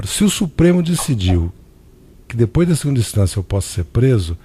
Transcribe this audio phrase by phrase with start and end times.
[0.00, 1.52] Agora, se o Supremo decidiu
[2.26, 4.38] que depois da segunda instância eu posso ser preso,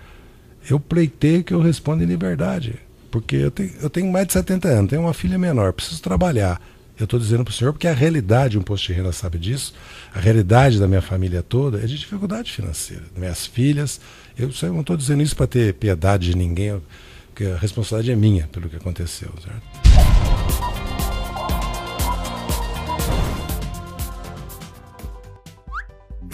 [0.69, 2.75] eu pleiteio que eu responda em liberdade.
[3.09, 6.61] Porque eu tenho, eu tenho mais de 70 anos, tenho uma filha menor, preciso trabalhar.
[6.99, 9.73] Eu estou dizendo para o senhor porque a realidade, um posto de renda sabe disso,
[10.13, 13.03] a realidade da minha família toda é de dificuldade financeira.
[13.15, 14.01] Minhas filhas,
[14.37, 16.81] eu, eu não estou dizendo isso para ter piedade de ninguém,
[17.27, 19.29] porque a responsabilidade é minha pelo que aconteceu.
[19.41, 21.04] Certo?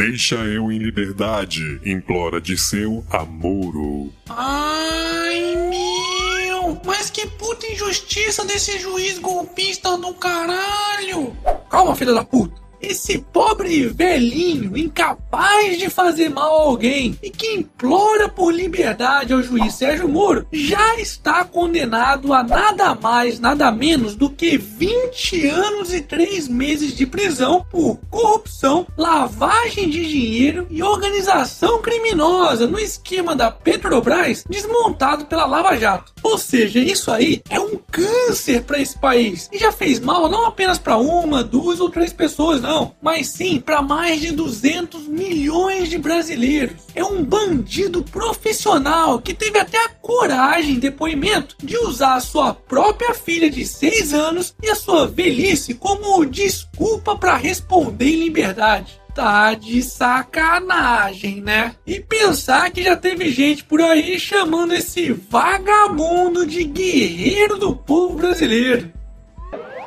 [0.02, 4.12] Deixa eu em liberdade, implora de seu Amoro.
[4.27, 6.81] Ai, meu!
[6.84, 11.38] Mas que puta injustiça desse juiz golpista do caralho!
[11.70, 12.51] Calma, filha da puta!
[12.81, 19.44] Esse pobre velhinho incapaz de fazer mal a alguém e que implora por liberdade ao
[19.44, 25.94] juiz Sérgio Moro já está condenado a nada mais, nada menos do que 20 anos
[25.94, 33.35] e 3 meses de prisão por corrupção, lavagem de dinheiro e organização criminosa no esquema
[33.35, 36.13] da Petrobras desmontado pela Lava Jato.
[36.24, 40.46] Ou seja, isso aí é um câncer para esse país e já fez mal não
[40.46, 42.71] apenas para uma, duas ou três pessoas, não,
[43.02, 46.76] mas sim para mais de 200 milhões de brasileiros.
[46.96, 53.14] É um bandido profissional que teve até a coragem, depoimento, de usar a sua própria
[53.14, 59.02] filha de 6 anos e a sua velhice como desculpa para responder em liberdade.
[59.14, 61.76] Tá de sacanagem, né?
[61.86, 68.16] E pensar que já teve gente por aí chamando esse vagabundo de guerreiro do povo
[68.16, 68.90] brasileiro.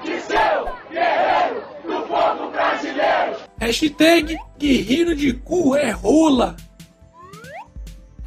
[0.05, 3.37] De seu guerreiro do povo brasileiro.
[3.65, 6.55] Hashtag guerreiro de cu é rola.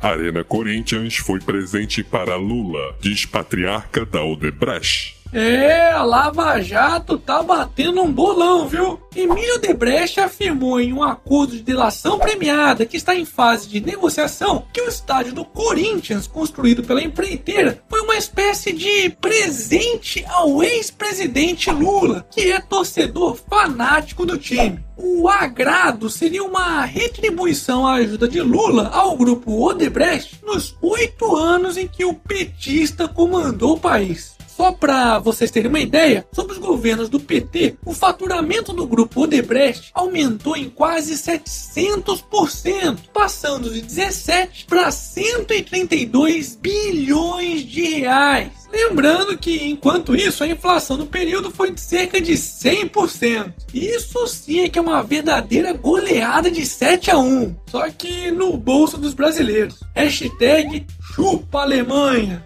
[0.01, 5.15] Arena Corinthians foi presente para Lula, diz patriarca da Odebrecht.
[5.33, 8.99] É, a Lava Jato tá batendo um bolão, viu?
[9.15, 14.63] Emílio Debrecht afirmou em um acordo de delação premiada que está em fase de negociação
[14.71, 21.69] que o estádio do Corinthians, construído pela empreiteira, foi uma espécie de presente ao ex-presidente
[21.71, 24.79] Lula, que é torcedor fanático do time.
[24.95, 31.75] O agrado seria uma retribuição à ajuda de Lula ao grupo Odebrecht nos oito anos
[31.75, 34.37] em que o petista comandou o país.
[34.57, 39.21] Só para vocês terem uma ideia, sobre os governos do PT, o faturamento do grupo
[39.21, 48.49] Odebrecht aumentou em quase 700%, passando de 17 para 132 bilhões de reais.
[48.73, 53.53] Lembrando que, enquanto isso, a inflação no período foi de cerca de 100%.
[53.71, 57.55] Isso sim é que é uma verdadeira goleada de 7 a 1.
[57.69, 59.81] Só que no bolso dos brasileiros.
[59.95, 62.43] Hashtag chupa Alemanha.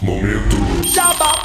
[0.00, 0.57] Momento
[0.98, 1.44] Jabá.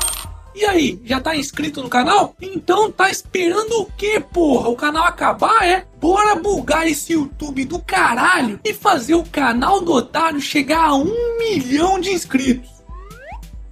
[0.56, 2.36] E aí, já tá inscrito no canal?
[2.42, 4.70] Então tá esperando o que, porra?
[4.70, 5.86] O canal acabar, é?
[6.02, 11.38] Bora bugar esse YouTube do caralho e fazer o canal do Otário chegar a um
[11.38, 12.73] milhão de inscritos.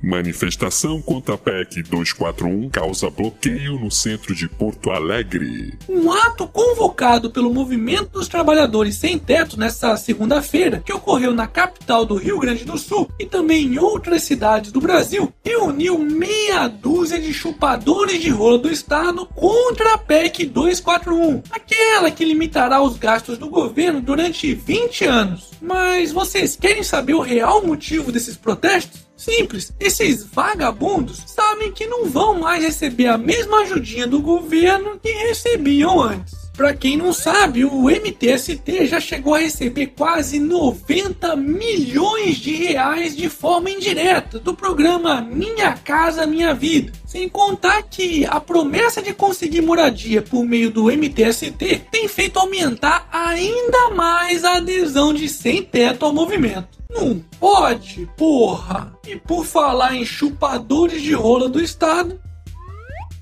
[0.03, 5.77] Manifestação contra a PEC 241 causa bloqueio no centro de Porto Alegre.
[5.87, 12.03] Um ato convocado pelo Movimento dos Trabalhadores Sem Teto nesta segunda-feira, que ocorreu na capital
[12.03, 17.21] do Rio Grande do Sul e também em outras cidades do Brasil, reuniu meia dúzia
[17.21, 23.37] de chupadores de rola do Estado contra a PEC 241, aquela que limitará os gastos
[23.37, 25.51] do governo durante 20 anos.
[25.61, 29.10] Mas vocês querem saber o real motivo desses protestos?
[29.21, 35.11] Simples, esses vagabundos sabem que não vão mais receber a mesma ajudinha do governo que
[35.11, 36.33] recebiam antes.
[36.57, 43.15] Para quem não sabe, o MTST já chegou a receber quase 90 milhões de reais
[43.15, 46.91] de forma indireta do programa Minha Casa Minha Vida.
[47.05, 53.07] Sem contar que a promessa de conseguir moradia por meio do MTST tem feito aumentar
[53.11, 56.80] ainda mais a adesão de sem teto ao movimento.
[56.91, 58.93] Não pode, porra!
[59.07, 62.19] E por falar em chupadores de rola do Estado,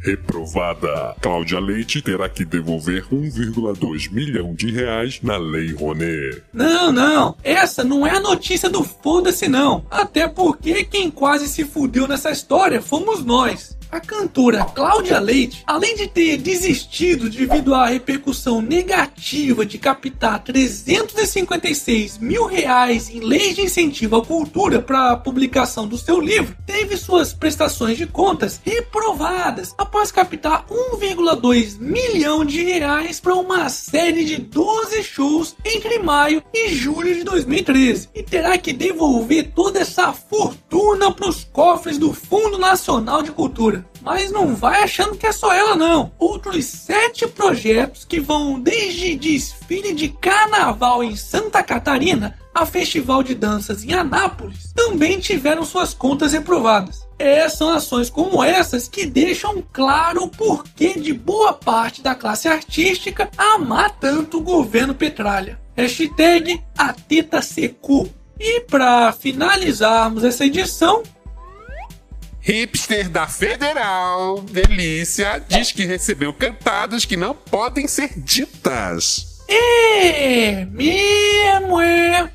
[0.02, 1.13] Reprovada.
[1.19, 6.41] Cláudia Leite terá que devolver 1,2 milhão de reais na Lei Rouanet.
[6.53, 7.35] Não, não.
[7.44, 9.85] Essa não é a notícia do foda-se, não.
[9.91, 13.78] Até porque quem quase se fudeu nessa história fomos nós.
[13.91, 22.20] A cantora Cláudia Leite, além de ter desistido devido à repercussão negativa de captar 356
[22.20, 26.96] mil reais em leis de incentivo à cultura para a publicação do seu livro, teve
[26.97, 34.38] suas prestações de contas reprovadas após captar 1,2 milhão de reais para uma série de
[34.38, 41.12] 12 shows entre maio e julho de 2013 e terá que devolver toda essa fortuna
[41.12, 43.78] para os cofres do Fundo Nacional de Cultura.
[44.02, 46.11] Mas não vai achando que é só ela, não.
[46.17, 53.35] Outros sete projetos que vão desde desfile de carnaval em Santa Catarina a festival de
[53.35, 57.08] danças em Anápolis também tiveram suas contas reprovadas.
[57.17, 62.47] É, são ações como essas que deixam claro o porquê de boa parte da classe
[62.47, 65.59] artística amar tanto o governo Petralha.
[65.75, 68.09] Hashtag AtetaSecu.
[68.40, 71.03] E para finalizarmos essa edição,
[72.41, 79.40] Hipster da Federal, delícia, diz que recebeu cantadas que não podem ser ditas.
[80.62, 82.32] é mesmo é.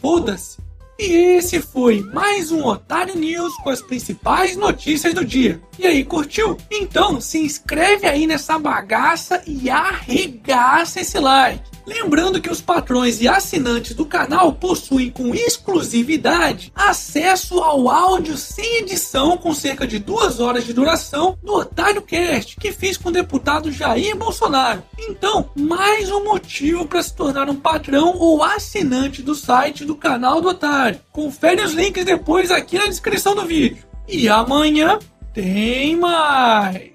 [0.00, 0.58] Foda-se.
[0.98, 5.60] E esse foi mais um Otário News com as principais notícias do dia.
[5.78, 6.56] E aí, curtiu?
[6.70, 11.73] Então se inscreve aí nessa bagaça e arregaça esse like.
[11.86, 18.78] Lembrando que os patrões e assinantes do canal possuem com exclusividade acesso ao áudio sem
[18.78, 23.12] edição com cerca de duas horas de duração do Otário Cast que fiz com o
[23.12, 24.82] deputado Jair Bolsonaro.
[24.98, 30.40] Então, mais um motivo para se tornar um patrão ou assinante do site do canal
[30.40, 31.00] do Otário.
[31.12, 33.84] Confere os links depois aqui na descrição do vídeo.
[34.08, 34.98] E amanhã
[35.32, 36.93] tem mais!